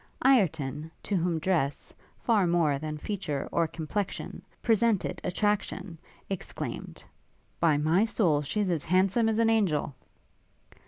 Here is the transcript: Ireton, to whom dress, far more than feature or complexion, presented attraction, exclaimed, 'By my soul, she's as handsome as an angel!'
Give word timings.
Ireton, 0.23 0.89
to 1.03 1.15
whom 1.15 1.37
dress, 1.37 1.93
far 2.17 2.47
more 2.47 2.79
than 2.79 2.97
feature 2.97 3.47
or 3.51 3.67
complexion, 3.67 4.41
presented 4.63 5.21
attraction, 5.23 5.99
exclaimed, 6.27 7.03
'By 7.59 7.77
my 7.77 8.05
soul, 8.05 8.41
she's 8.41 8.71
as 8.71 8.83
handsome 8.83 9.29
as 9.29 9.37
an 9.37 9.51
angel!' 9.51 9.93